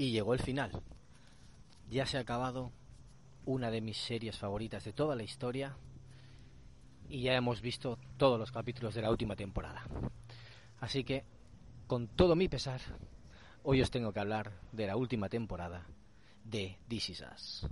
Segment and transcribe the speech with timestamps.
[0.00, 0.70] Y llegó el final.
[1.90, 2.72] Ya se ha acabado
[3.44, 5.76] una de mis series favoritas de toda la historia
[7.10, 9.84] y ya hemos visto todos los capítulos de la última temporada.
[10.80, 11.26] Así que,
[11.86, 12.80] con todo mi pesar,
[13.62, 15.86] hoy os tengo que hablar de la última temporada
[16.44, 17.66] de This Is Us.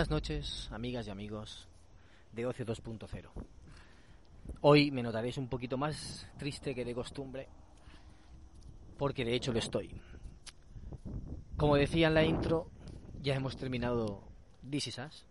[0.00, 1.68] Buenas noches, amigas y amigos
[2.32, 3.28] de Ocio 2.0.
[4.62, 7.48] Hoy me notaréis un poquito más triste que de costumbre,
[8.96, 9.90] porque de hecho lo estoy.
[11.58, 12.70] Como decía en la intro,
[13.20, 14.22] ya hemos terminado
[14.70, 15.26] This Is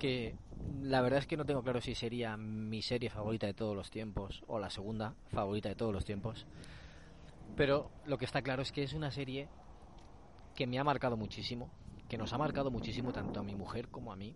[0.00, 0.34] que
[0.82, 3.88] la verdad es que no tengo claro si sería mi serie favorita de todos los
[3.88, 6.44] tiempos o la segunda favorita de todos los tiempos,
[7.54, 9.48] pero lo que está claro es que es una serie
[10.56, 11.70] que me ha marcado muchísimo,
[12.08, 14.34] que nos ha marcado muchísimo tanto a mi mujer como a mí,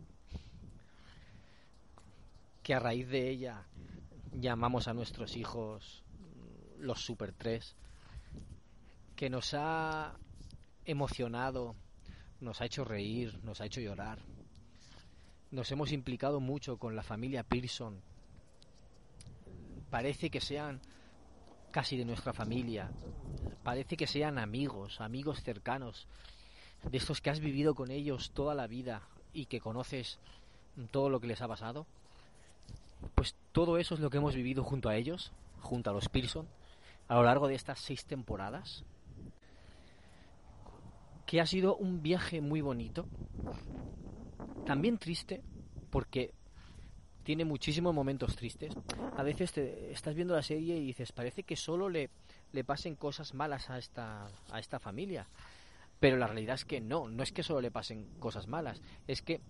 [2.62, 3.66] que a raíz de ella
[4.32, 6.02] llamamos a nuestros hijos
[6.78, 7.76] los Super 3,
[9.16, 10.14] que nos ha
[10.84, 11.76] emocionado,
[12.40, 14.18] nos ha hecho reír, nos ha hecho llorar.
[15.50, 18.00] Nos hemos implicado mucho con la familia Pearson.
[19.90, 20.80] Parece que sean
[21.70, 22.90] casi de nuestra familia.
[23.62, 26.06] Parece que sean amigos, amigos cercanos,
[26.82, 30.18] de estos que has vivido con ellos toda la vida y que conoces
[30.90, 31.86] todo lo que les ha pasado.
[33.14, 36.46] Pues todo eso es lo que hemos vivido junto a ellos, junto a los Pearson,
[37.08, 38.84] a lo largo de estas seis temporadas.
[41.26, 43.06] Que ha sido un viaje muy bonito,
[44.66, 45.42] también triste,
[45.90, 46.32] porque
[47.22, 48.74] tiene muchísimos momentos tristes.
[49.16, 52.10] A veces te estás viendo la serie y dices, parece que solo le,
[52.52, 55.28] le pasen cosas malas a esta, a esta familia.
[56.00, 59.20] Pero la realidad es que no, no es que solo le pasen cosas malas, es
[59.22, 59.40] que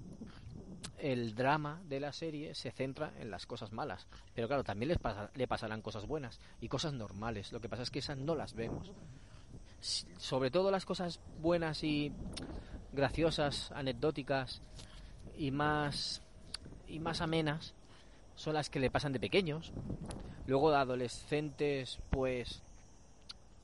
[0.99, 4.07] el drama de la serie se centra en las cosas malas.
[4.35, 7.53] Pero claro, también les pasa, le pasarán cosas buenas y cosas normales.
[7.53, 8.93] Lo que pasa es que esas no las vemos.
[9.81, 12.13] Sobre todo las cosas buenas y
[12.93, 14.61] graciosas, anecdóticas
[15.39, 16.23] y más
[16.87, 17.73] y más amenas
[18.35, 19.73] son las que le pasan de pequeños.
[20.47, 22.63] Luego de adolescentes, pues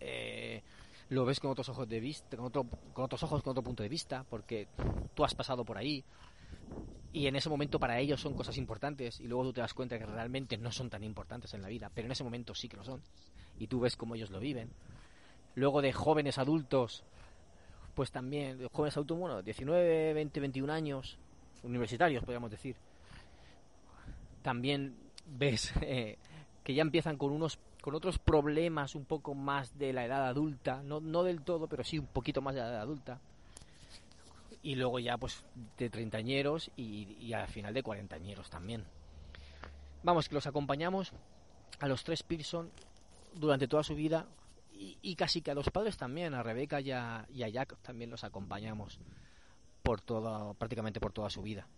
[0.01, 0.63] eh,
[1.09, 3.83] lo ves con otros ojos de vista, con, otro, con otros ojos, con otro punto
[3.83, 4.69] de vista, porque
[5.15, 6.05] tú has pasado por ahí
[7.12, 9.99] y en ese momento para ellos son cosas importantes y luego tú te das cuenta
[9.99, 12.77] que realmente no son tan importantes en la vida, pero en ese momento sí que
[12.77, 13.00] lo son
[13.59, 14.71] y tú ves cómo ellos lo viven.
[15.55, 17.05] Luego de jóvenes adultos,
[17.95, 21.19] pues también, de jóvenes adultos, bueno, 19, 20, 21 años,
[21.62, 22.77] universitarios podríamos decir,
[24.43, 26.19] también ves eh,
[26.62, 30.83] que ya empiezan con unos con otros problemas un poco más de la edad adulta,
[30.83, 33.21] no, no del todo, pero sí un poquito más de la edad adulta
[34.61, 35.45] y luego ya pues
[35.79, 38.83] de treintañeros y, y al final de cuarentañeros también.
[40.03, 41.13] Vamos, que los acompañamos
[41.79, 42.73] a los tres Pearson
[43.37, 44.27] durante toda su vida
[44.73, 48.99] y, casi que a los padres también, a Rebeca y a, Jack también los acompañamos
[49.85, 51.69] por toda, prácticamente por toda su vida.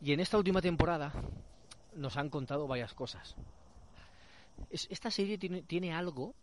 [0.00, 1.12] Y en esta última temporada
[1.94, 3.36] nos han contado varias cosas.
[4.70, 6.34] Esta serie tiene, tiene algo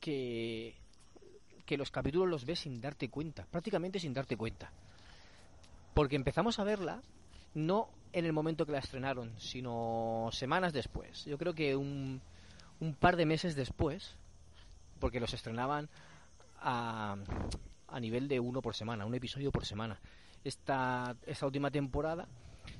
[0.00, 0.74] que,
[1.64, 4.70] que los capítulos los ves sin darte cuenta, prácticamente sin darte cuenta.
[5.94, 7.02] Porque empezamos a verla
[7.54, 11.24] no en el momento que la estrenaron, sino semanas después.
[11.24, 12.20] Yo creo que un,
[12.80, 14.16] un par de meses después,
[15.00, 15.88] porque los estrenaban
[16.60, 17.16] a,
[17.88, 20.00] a nivel de uno por semana, un episodio por semana.
[20.44, 22.28] Esta, esta última temporada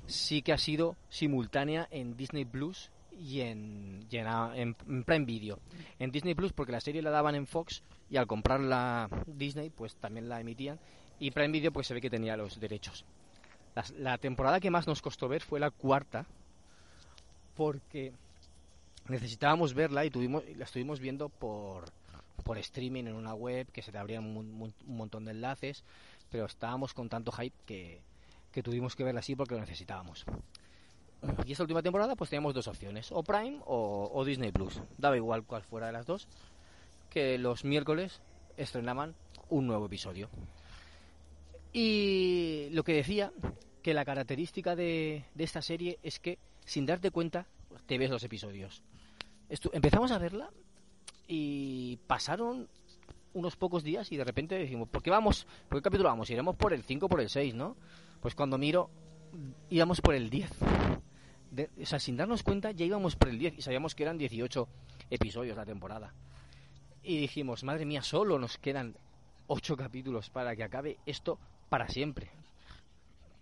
[0.05, 5.59] sí que ha sido simultánea en Disney Plus y en, en, Prime Video.
[5.99, 9.95] En Disney Plus porque la serie la daban en Fox y al comprarla Disney pues
[9.95, 10.79] también la emitían
[11.19, 13.05] y Prime Video pues se ve que tenía los derechos.
[13.97, 16.25] La, temporada que más nos costó ver fue la cuarta
[17.55, 18.13] porque
[19.09, 21.85] necesitábamos verla y tuvimos la estuvimos viendo por
[22.43, 25.83] por streaming en una web que se te abrían un, montón de enlaces
[26.29, 28.01] pero estábamos con tanto hype que,
[28.51, 30.25] que tuvimos que verla así porque lo necesitábamos
[31.45, 35.43] y esta última temporada pues teníamos dos opciones o Prime o, Disney Plus daba igual
[35.43, 36.27] cuál fuera de las dos
[37.09, 38.21] que los miércoles
[38.57, 39.15] estrenaban
[39.49, 40.29] un nuevo episodio
[41.77, 43.33] y lo que decía,
[43.85, 47.47] que la característica de, esta serie es que sin darte cuenta
[47.85, 48.81] te ves los episodios.
[49.73, 50.49] empezamos a verla
[51.27, 52.69] y pasaron
[53.33, 55.45] unos pocos días y de repente decimos, ¿por qué vamos?
[55.67, 56.29] ¿Por qué capítulo vamos?
[56.29, 57.75] Iremos por el 5 por el 6, ¿no?
[58.21, 58.89] Pues cuando miro,
[59.69, 60.49] íbamos por el 10.
[61.81, 64.67] O sea, sin darnos cuenta ya íbamos por el 10 y sabíamos que eran 18
[65.09, 66.13] episodios la temporada.
[67.03, 68.95] Y dijimos, madre mía, solo nos quedan
[69.47, 72.29] ocho capítulos para que acabe esto para siempre.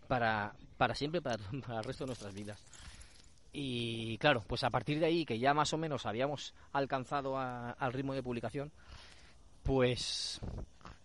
[0.08, 2.64] Para, para siempre, para el resto de nuestras vidas.
[3.54, 7.94] Y claro, pues a partir de ahí, que ya más o menos habíamos alcanzado al
[7.94, 8.72] ritmo de publicación,
[9.62, 10.42] pues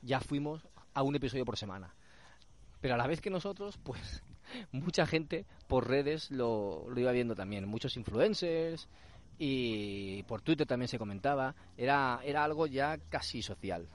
[0.02, 0.62] ya fuimos
[0.94, 1.94] a un episodio por semana.
[2.80, 4.22] Pero a la vez que nosotros, pues
[4.72, 7.66] mucha gente por redes lo, iba viendo también.
[7.66, 8.88] Muchos influencers
[9.38, 11.54] y por Twitter también se comentaba.
[11.76, 13.88] Era, era algo ya casi social.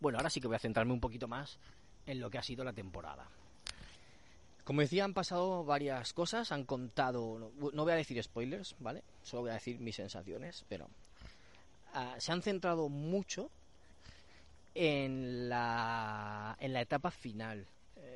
[0.00, 1.58] Bueno, ahora sí que voy a centrarme un poquito más
[2.06, 3.28] en lo que ha sido la temporada.
[4.68, 9.02] Como decía, han pasado varias cosas, han contado, no, voy a decir spoilers, ¿vale?
[9.22, 10.90] Solo voy a decir mis sensaciones, pero
[11.94, 13.50] ah, se han centrado mucho
[14.74, 17.66] en la, en la etapa final.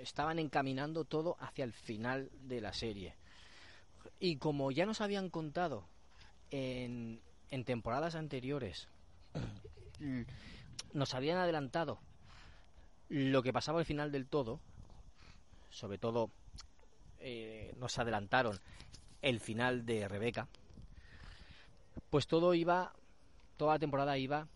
[0.02, 3.14] Estaban encaminando todo hacia el final de la serie.
[4.18, 5.84] Y como ya nos habían contado
[6.50, 7.20] en,
[7.50, 8.88] en temporadas anteriores,
[10.92, 11.98] nos habían adelantado
[13.08, 14.58] lo que pasaba al final del todo,
[15.70, 16.30] sobre todo
[17.20, 18.58] eh, nos adelantaron
[19.20, 20.48] el final de Rebeca,
[22.10, 22.92] pues todo iba,
[23.56, 24.48] toda la temporada iba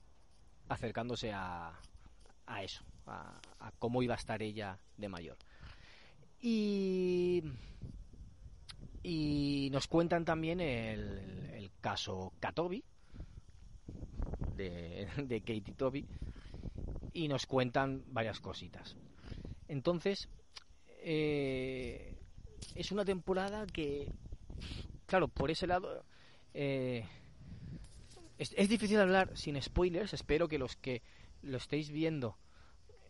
[0.68, 1.78] acercándose a,
[2.46, 3.40] a eso, a,
[3.78, 5.36] cómo iba a estar ella de mayor.
[6.40, 7.42] Y,
[9.02, 12.84] y nos cuentan también el, el caso Katobi,
[14.56, 16.06] de, de Katie Toby,
[17.12, 18.96] y nos cuentan varias cositas.
[19.68, 20.28] Entonces,
[21.08, 22.14] eh,
[22.74, 24.12] es una temporada que,
[25.06, 26.04] claro, por ese lado,
[26.52, 27.04] eh,
[28.38, 30.12] es, difícil hablar sin spoilers.
[30.12, 31.02] Espero que los que
[31.42, 32.36] lo estéis viendo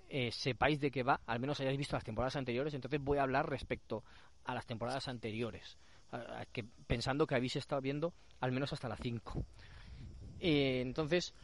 [0.08, 2.74] eh, sepáis de qué va, al menos hayáis visto las temporadas anteriores.
[2.74, 4.04] Entonces voy a hablar respecto
[4.44, 5.76] a las temporadas anteriores,
[6.52, 9.44] que, pensando que habéis estado viendo al menos hasta la 5.
[10.40, 11.34] Eh, entonces,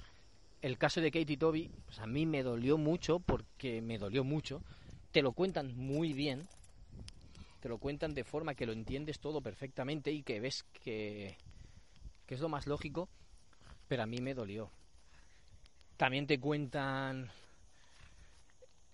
[0.61, 4.63] el caso de Katie Toby, pues a mí me dolió mucho, porque me dolió mucho.
[5.11, 6.49] Te lo cuentan muy bien,
[7.61, 11.37] te lo cuentan de forma que lo entiendes todo perfectamente y que ves que,
[12.29, 13.09] es lo más lógico,
[13.89, 14.71] pero a mí me dolió.
[15.99, 17.31] También te cuentan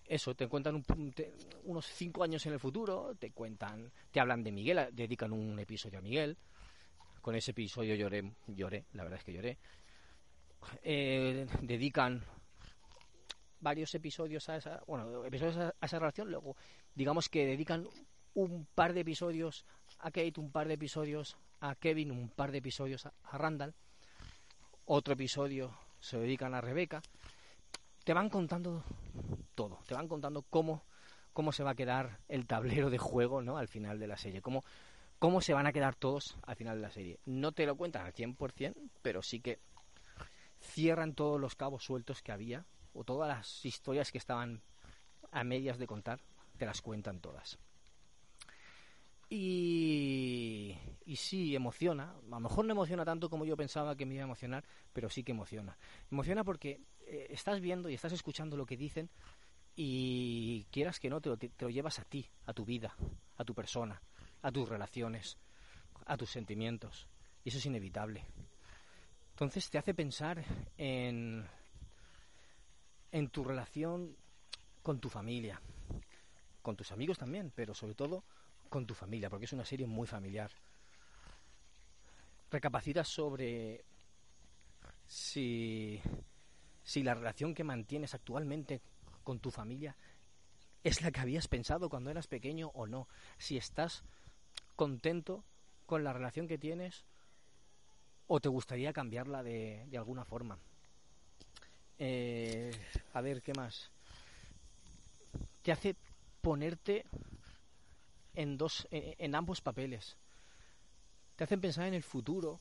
[0.09, 0.83] eso, te cuentan
[1.65, 5.99] unos cinco años en el futuro, te cuentan, te hablan de Miguel, dedican un episodio
[5.99, 6.35] a Miguel.
[7.21, 9.57] Con ese episodio lloré, lloré, la verdad es que lloré.
[10.81, 12.23] Eh, dedican
[13.59, 16.55] varios episodios a esa, bueno, episodios a esa relación, luego
[16.95, 17.87] digamos que dedican
[18.33, 19.63] un par de episodios
[19.99, 23.75] a Kate, un par de episodios a Kevin, un par de episodios a, Randall,
[24.85, 26.99] otro episodio se dedican a Rebeca.
[28.03, 28.83] Te van contando
[29.59, 30.85] todo, te van contando cómo,
[31.33, 33.57] cómo se va a quedar el tablero de juego ¿no?
[33.57, 34.63] al final de la serie, cómo,
[35.19, 37.19] cómo se van a quedar todos al final de la serie.
[37.25, 39.59] No te lo cuentan al 100%, pero sí que
[40.61, 44.61] cierran todos los cabos sueltos que había, o todas las historias que estaban
[45.29, 46.21] a medias de contar,
[46.57, 47.59] te las cuentan todas.
[49.29, 50.77] Y,
[51.17, 52.11] sí, emociona.
[52.11, 54.63] A lo mejor no emociona tanto como yo pensaba que me iba a emocionar,
[54.93, 55.77] pero sí que emociona.
[56.09, 59.09] Emociona porque eh, estás viendo y estás escuchando lo que dicen
[59.81, 62.93] y quieras que no, te lo, te lo llevas a ti, a tu vida,
[63.37, 64.01] a tu persona,
[64.41, 65.37] a tus relaciones,
[66.05, 67.07] a tus sentimientos.
[67.45, 68.25] Y eso es inevitable.
[69.29, 70.43] Entonces te hace pensar
[70.75, 71.47] en,
[73.13, 74.17] en tu relación
[74.83, 75.61] con tu familia,
[76.61, 78.25] con tus amigos también, pero sobre todo
[78.67, 80.51] con tu familia, porque es una serie muy familiar.
[82.51, 83.85] Recapacitas sobre
[85.07, 86.01] si,
[86.83, 88.81] si la relación que mantienes actualmente
[89.29, 89.95] con tu familia
[90.83, 93.07] es la que habías pensado cuando eras pequeño o no.
[93.37, 94.03] Si estás
[94.75, 95.43] contento
[95.85, 97.05] con la relación que tienes
[98.25, 100.57] o te gustaría cambiarla de, de alguna forma.
[101.99, 102.71] Eh,
[103.13, 103.91] a ver, ¿qué más?
[105.61, 105.95] Te hace
[106.41, 107.05] ponerte
[108.33, 110.17] en, dos, en, ambos papeles.
[111.35, 112.59] Te hacen pensar en el futuro,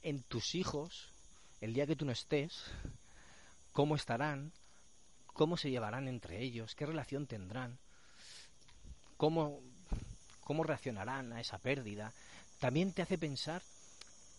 [0.00, 1.12] en tus hijos,
[1.60, 2.72] el día que tú no estés,
[3.76, 4.54] cómo estarán,
[5.36, 7.78] cómo se llevarán entre ellos, qué relación tendrán,
[9.18, 9.60] cómo,
[10.42, 12.12] cómo reaccionarán a esa pérdida.
[12.58, 13.62] También te hace pensar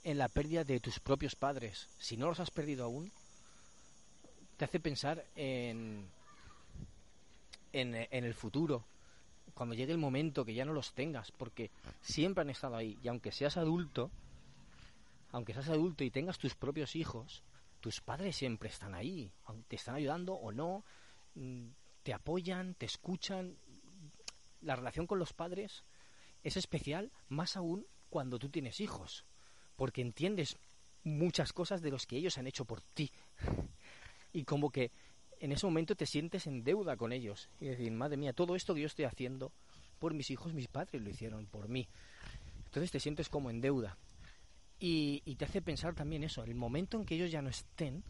[0.04, 1.88] en la pérdida de tus propios padres.
[2.00, 3.12] Si no los has perdido aún,
[4.58, 6.08] te hace pensar en,
[7.74, 8.84] en, en el futuro,
[9.54, 11.70] cuando llegue el momento que ya no los tengas, porque
[12.02, 12.98] siempre han estado ahí.
[13.04, 14.10] Y aunque seas adulto,
[15.32, 17.44] aunque seas adulto y tengas tus propios hijos,
[17.80, 19.32] tus padres siempre están ahí,
[19.68, 20.84] te están ayudando o no,
[21.36, 21.68] mm,
[22.04, 23.58] te apoyan, te escuchan.
[24.62, 25.84] La relación con los padres
[26.44, 29.26] es especial, más aún cuando tú tienes hijos,
[29.76, 30.58] porque entiendes
[31.04, 33.12] muchas cosas de los que ellos han hecho por ti.
[34.34, 34.92] Y como que
[35.40, 37.50] en ese momento te sientes en deuda con ellos.
[37.60, 39.52] Y decir, madre mía, todo esto que yo estoy haciendo
[40.00, 41.88] por mis hijos, mis padres lo hicieron por mí.
[42.66, 43.98] Entonces te sientes como en deuda.
[44.80, 48.04] Y, y te hace pensar también eso, el momento en que ellos ya no estén,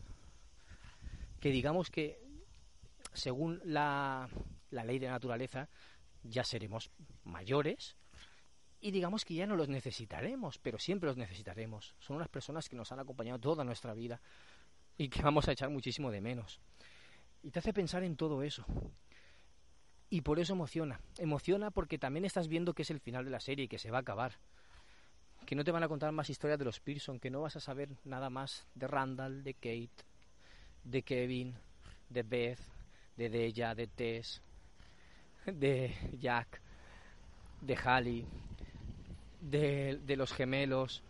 [1.40, 2.20] que digamos que
[3.14, 4.30] según la,
[4.72, 5.70] la ley de naturaleza
[6.24, 6.92] ya seremos
[7.24, 7.96] mayores
[8.80, 11.96] y digamos que ya no los necesitaremos, pero siempre los necesitaremos.
[12.00, 14.22] Son unas personas que nos han acompañado toda nuestra vida
[14.98, 16.60] y que vamos a echar muchísimo de menos.
[17.42, 18.66] Y te hace pensar en todo eso.
[20.10, 21.02] Y por eso emociona.
[21.18, 23.92] Emociona porque también estás viendo que es el final de la serie y que se
[23.92, 24.38] va a acabar.
[25.48, 27.62] Que no te van a contar más historias de los Pearson, que no vas a
[27.62, 30.04] saber nada más de Randall, de Kate,
[30.84, 31.56] de Kevin,
[32.10, 32.60] de Beth,
[33.16, 34.42] de Deja, de Tess,
[35.46, 36.62] de Jack,
[37.62, 38.28] de Halley,
[39.40, 41.02] de, de los gemelos,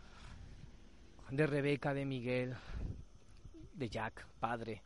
[1.32, 2.56] de Rebeca, de Miguel,
[3.74, 4.84] de Jack, padre.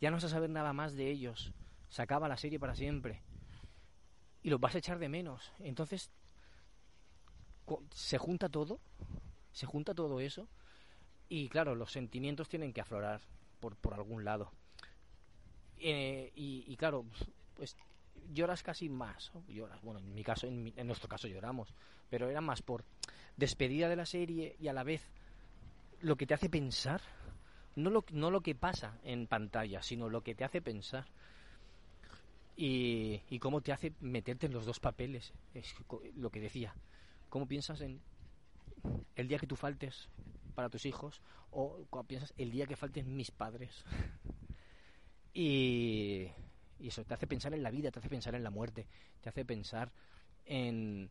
[0.00, 1.52] Ya no vas a saber nada más de ellos.
[1.90, 3.20] Se acaba la serie para siempre.
[4.42, 5.52] Y los vas a echar de menos.
[5.58, 6.10] Entonces,
[7.90, 8.80] se junta todo,
[9.52, 10.48] se junta todo eso.
[11.28, 13.20] Y claro, los sentimientos tienen que aflorar
[13.60, 14.52] por, por algún lado.
[15.78, 17.04] Eh, y, y, claro,
[17.54, 17.76] pues
[18.32, 19.32] lloras casi más.
[19.48, 21.74] Lloras, bueno, en mi caso, en, mi, en nuestro caso lloramos.
[22.10, 22.84] Pero era más por
[23.36, 25.02] despedida de la serie y a la vez
[26.00, 27.00] lo que te hace pensar
[27.76, 31.06] no lo, no lo que pasa en pantalla, sino lo que te hace pensar.
[32.56, 35.32] Y, y cómo te hace meterte en los dos papeles.
[35.54, 35.74] Es
[36.16, 36.74] lo que decía.
[37.34, 38.00] ¿Cómo piensas en
[39.16, 40.08] el día que tú faltes
[40.54, 43.84] para tus hijos o piensas el día que falten mis padres?
[45.34, 46.28] y,
[46.78, 48.86] eso te hace pensar en la vida, te hace pensar en la muerte,
[49.20, 49.90] te hace pensar
[50.44, 51.10] en,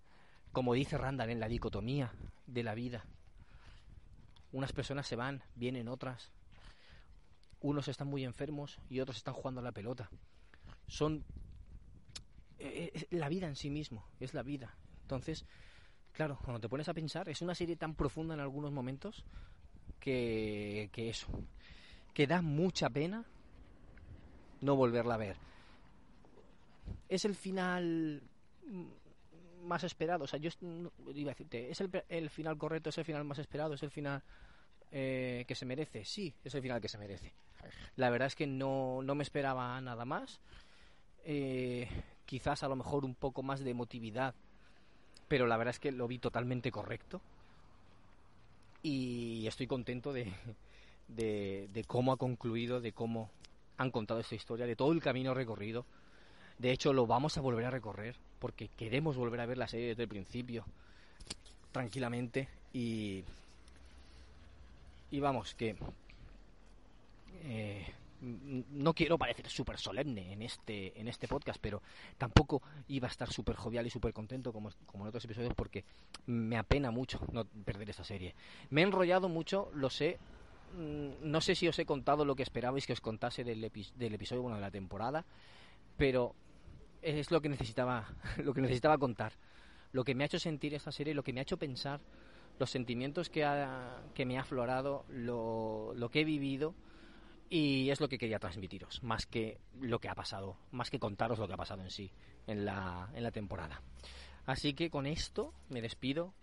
[0.54, 2.14] como dice Randall, en la dicotomía
[2.48, 3.06] de la vida.
[4.54, 6.32] Unas personas se van, vienen otras,
[7.60, 10.10] unos están muy enfermos y otros están jugando a la pelota.
[10.88, 11.26] Son
[12.60, 14.78] eh, la vida en sí mismo, es la vida.
[15.02, 15.46] Entonces,
[16.14, 19.26] claro, cuando te pones a pensar, es una serie tan profunda en algunos momentos
[20.00, 21.28] que, que eso,
[22.14, 23.26] que da mucha pena
[24.62, 25.36] no volverla a ver.
[27.10, 28.22] Es el final
[29.64, 30.50] más esperado, o sea, yo
[31.14, 33.92] iba a decirte, es el, el final correcto, es el final más esperado, es el
[33.92, 34.22] final
[34.92, 37.34] eh, que se merece, sí, es el final que se merece.
[37.96, 40.40] La verdad es que no, no me esperaba nada más.
[41.24, 41.88] Eh,
[42.26, 44.36] quizás a lo mejor un poco más de emotividad,
[45.34, 47.20] pero la verdad es que lo vi totalmente correcto.
[48.84, 50.32] Y estoy contento de,
[51.08, 53.32] de, cómo ha concluido, de cómo
[53.78, 55.88] han contado esta historia, de todo el camino recorrido.
[56.60, 59.88] De hecho, lo vamos a volver a recorrer porque queremos volver a ver la serie
[59.88, 60.66] desde el principio,
[61.72, 62.48] tranquilamente.
[62.72, 63.24] Y,
[65.10, 65.76] y vamos, que
[67.46, 67.88] eh,
[68.24, 71.82] no quiero parecer súper solemne en este, en este podcast, pero
[72.18, 75.84] tampoco iba a estar súper jovial y súper contento como, como en otros episodios porque
[76.26, 78.34] me apena mucho no perder esta serie.
[78.70, 80.20] Me he enrollado mucho, lo sé.
[80.78, 84.14] Mm, no sé si os he contado lo que esperabais que os contase del, del
[84.14, 85.26] episodio bueno, de la temporada,
[85.98, 86.34] pero
[87.02, 89.34] es lo que necesitaba, lo que necesitaba contar.
[89.92, 92.00] Lo que me ha hecho sentir esta serie, lo que me ha hecho pensar,
[92.58, 96.74] los sentimientos que, ha, que me ha aflorado, lo, lo que he vivido
[97.50, 101.40] y es lo que quería transmitiros, más que lo que ha pasado, más que contaros
[101.40, 102.12] lo que ha pasado en sí
[102.48, 103.82] en la, en la temporada.
[104.46, 106.34] Así que con esto me despido.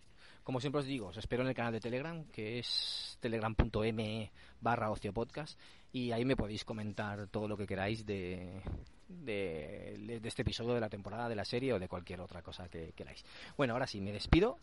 [0.43, 4.91] Como siempre os digo, os espero en el canal de Telegram, que es telegram.me barra
[5.13, 5.59] podcast,
[5.93, 8.63] y ahí me podéis comentar todo lo que queráis de,
[9.09, 12.69] de, de, este episodio de la temporada, de la serie o de cualquier otra cosa
[12.69, 13.25] que queráis.
[13.57, 14.59] Bueno, ahora sí, me despido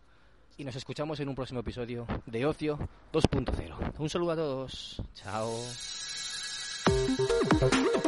[0.58, 2.79] y nos escuchamos en un próximo episodio de Ocio
[3.13, 4.00] 2.0.
[4.00, 5.01] Un saludo a todos.
[5.13, 6.07] Chao.
[7.19, 7.24] う
[8.03, 8.07] ん!